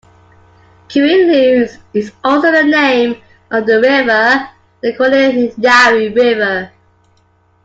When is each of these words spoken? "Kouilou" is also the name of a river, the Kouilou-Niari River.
"Kouilou" 0.87 1.77
is 1.93 2.11
also 2.23 2.51
the 2.51 2.63
name 2.63 3.21
of 3.51 3.69
a 3.69 3.79
river, 3.79 4.49
the 4.81 4.93
Kouilou-Niari 4.93 6.15
River. 6.15 6.71